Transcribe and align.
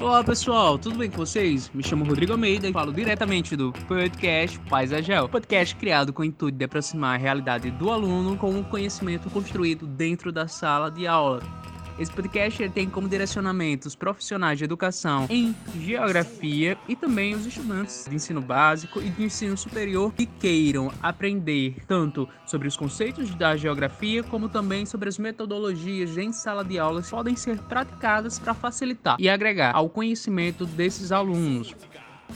Olá 0.00 0.22
pessoal, 0.22 0.78
tudo 0.78 0.96
bem 0.96 1.10
com 1.10 1.16
vocês? 1.16 1.68
Me 1.74 1.82
chamo 1.82 2.04
Rodrigo 2.04 2.30
Almeida 2.30 2.68
e 2.68 2.72
falo 2.72 2.92
diretamente 2.92 3.56
do 3.56 3.72
podcast 3.88 4.56
Paisagel, 4.70 5.28
podcast 5.28 5.74
criado 5.74 6.12
com 6.12 6.22
o 6.22 6.24
intuito 6.24 6.56
de 6.56 6.64
aproximar 6.64 7.16
a 7.16 7.18
realidade 7.18 7.68
do 7.72 7.90
aluno 7.90 8.36
com 8.36 8.60
o 8.60 8.64
conhecimento 8.64 9.28
construído 9.28 9.88
dentro 9.88 10.30
da 10.30 10.46
sala 10.46 10.88
de 10.88 11.04
aula. 11.04 11.42
Esse 11.98 12.12
podcast 12.12 12.68
tem 12.68 12.88
como 12.88 13.08
direcionamento 13.08 13.88
os 13.88 13.96
profissionais 13.96 14.56
de 14.56 14.64
educação 14.64 15.26
em 15.28 15.52
geografia 15.80 16.78
e 16.86 16.94
também 16.94 17.34
os 17.34 17.44
estudantes 17.44 18.06
de 18.08 18.14
ensino 18.14 18.40
básico 18.40 19.00
e 19.00 19.10
de 19.10 19.24
ensino 19.24 19.56
superior 19.56 20.14
que 20.14 20.24
queiram 20.24 20.92
aprender 21.02 21.74
tanto 21.88 22.28
sobre 22.46 22.68
os 22.68 22.76
conceitos 22.76 23.34
da 23.34 23.56
geografia 23.56 24.22
como 24.22 24.48
também 24.48 24.86
sobre 24.86 25.08
as 25.08 25.18
metodologias 25.18 26.16
em 26.16 26.32
sala 26.32 26.64
de 26.64 26.78
aula 26.78 27.02
que 27.02 27.10
podem 27.10 27.34
ser 27.34 27.58
praticadas 27.62 28.38
para 28.38 28.54
facilitar 28.54 29.16
e 29.18 29.28
agregar 29.28 29.74
ao 29.74 29.88
conhecimento 29.88 30.64
desses 30.64 31.10
alunos. 31.10 31.74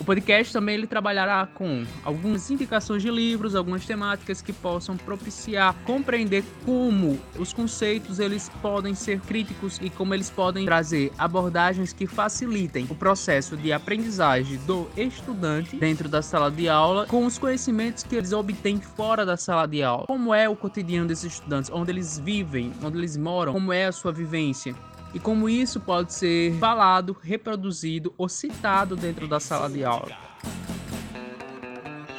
O 0.00 0.04
podcast 0.04 0.52
também 0.52 0.74
ele 0.74 0.86
trabalhará 0.86 1.46
com 1.46 1.84
algumas 2.04 2.50
indicações 2.50 3.02
de 3.02 3.10
livros, 3.10 3.54
algumas 3.54 3.86
temáticas 3.86 4.42
que 4.42 4.52
possam 4.52 4.96
propiciar 4.96 5.74
compreender 5.84 6.44
como 6.64 7.18
os 7.38 7.52
conceitos 7.52 8.18
eles 8.18 8.50
podem 8.60 8.94
ser 8.94 9.20
críticos 9.20 9.78
e 9.80 9.90
como 9.90 10.14
eles 10.14 10.30
podem 10.30 10.64
trazer 10.64 11.12
abordagens 11.18 11.92
que 11.92 12.06
facilitem 12.06 12.86
o 12.90 12.94
processo 12.94 13.56
de 13.56 13.72
aprendizagem 13.72 14.58
do 14.66 14.88
estudante 14.96 15.76
dentro 15.76 16.08
da 16.08 16.22
sala 16.22 16.50
de 16.50 16.68
aula 16.68 17.06
com 17.06 17.26
os 17.26 17.38
conhecimentos 17.38 18.02
que 18.02 18.16
eles 18.16 18.32
obtêm 18.32 18.80
fora 18.80 19.24
da 19.24 19.36
sala 19.36 19.66
de 19.66 19.82
aula. 19.82 20.06
Como 20.06 20.34
é 20.34 20.48
o 20.48 20.56
cotidiano 20.56 21.06
desses 21.06 21.34
estudantes, 21.34 21.70
onde 21.72 21.90
eles 21.90 22.18
vivem, 22.18 22.72
onde 22.82 22.98
eles 22.98 23.16
moram, 23.16 23.52
como 23.52 23.72
é 23.72 23.86
a 23.86 23.92
sua 23.92 24.12
vivência 24.12 24.74
e 25.14 25.18
como 25.18 25.48
isso 25.48 25.80
pode 25.80 26.12
ser 26.12 26.54
falado, 26.58 27.16
reproduzido 27.20 28.14
ou 28.16 28.28
citado 28.28 28.96
dentro 28.96 29.28
da 29.28 29.38
sala 29.38 29.68
de 29.68 29.84
aula. 29.84 30.32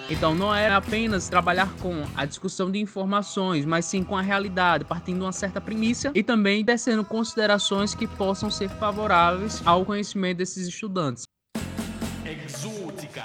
Então 0.09 0.35
não 0.35 0.53
é 0.53 0.69
apenas 0.69 1.29
trabalhar 1.29 1.73
com 1.81 2.03
a 2.15 2.25
discussão 2.25 2.69
de 2.69 2.77
informações, 2.77 3.65
mas 3.65 3.85
sim 3.85 4.03
com 4.03 4.17
a 4.17 4.21
realidade, 4.21 4.83
partindo 4.83 5.19
de 5.19 5.23
uma 5.23 5.31
certa 5.31 5.61
premissa 5.61 6.11
e 6.13 6.21
também 6.21 6.63
tecendo 6.63 7.03
considerações 7.03 7.95
que 7.95 8.05
possam 8.05 8.51
ser 8.51 8.69
favoráveis 8.69 9.61
ao 9.65 9.85
conhecimento 9.85 10.37
desses 10.37 10.67
estudantes. 10.67 11.23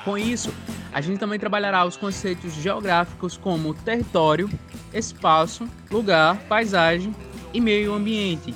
Com 0.04 0.16
isso, 0.16 0.54
a 0.92 1.00
gente 1.00 1.18
também 1.18 1.38
trabalhará 1.38 1.84
os 1.84 1.96
conceitos 1.96 2.54
geográficos 2.54 3.36
como 3.36 3.74
território, 3.74 4.48
espaço, 4.94 5.68
lugar, 5.90 6.36
paisagem 6.48 7.14
e 7.52 7.60
meio 7.60 7.92
ambiente, 7.92 8.54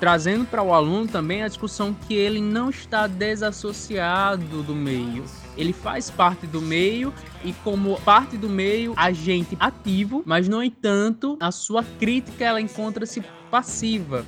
trazendo 0.00 0.46
para 0.46 0.62
o 0.62 0.72
aluno 0.72 1.06
também 1.06 1.42
a 1.42 1.48
discussão 1.48 1.94
que 1.94 2.14
ele 2.14 2.40
não 2.40 2.70
está 2.70 3.06
desassociado 3.06 4.62
do 4.62 4.74
meio. 4.74 5.24
Ele 5.58 5.74
faz 5.74 6.08
parte 6.08 6.46
do 6.46 6.62
meio 6.62 7.12
e 7.44 7.52
como 7.52 8.00
parte 8.00 8.38
do 8.38 8.48
meio, 8.48 8.94
agente 8.96 9.56
ativo, 9.60 10.22
mas 10.24 10.48
no 10.48 10.62
entanto, 10.62 11.36
a 11.38 11.52
sua 11.52 11.84
crítica 11.84 12.46
ela 12.46 12.60
encontra-se 12.60 13.22
passiva. 13.50 14.24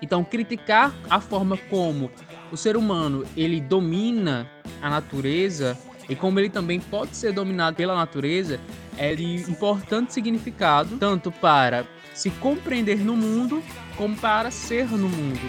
Então, 0.00 0.22
criticar 0.22 0.94
a 1.10 1.20
forma 1.20 1.56
como 1.56 2.08
o 2.52 2.56
ser 2.56 2.76
humano 2.76 3.24
ele 3.36 3.60
domina 3.60 4.48
a 4.80 4.88
natureza 4.88 5.76
e 6.08 6.14
como 6.14 6.38
ele 6.38 6.48
também 6.48 6.80
pode 6.80 7.16
ser 7.16 7.32
dominado 7.32 7.76
pela 7.76 7.94
natureza 7.94 8.60
é 8.96 9.14
de 9.14 9.50
importante 9.50 10.12
significado 10.12 10.96
tanto 10.98 11.30
para 11.30 11.86
se 12.14 12.30
compreender 12.30 12.98
no 12.98 13.16
mundo 13.16 13.62
como 13.96 14.16
para 14.16 14.50
ser 14.50 14.86
no 14.86 15.08
mundo. 15.08 15.40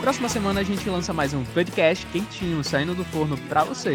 Próxima 0.00 0.28
semana 0.28 0.60
a 0.60 0.62
gente 0.62 0.88
lança 0.88 1.12
mais 1.12 1.34
um 1.34 1.44
podcast 1.44 2.06
quentinho 2.06 2.62
saindo 2.62 2.94
do 2.94 3.04
forno 3.04 3.36
para 3.48 3.64
você. 3.64 3.94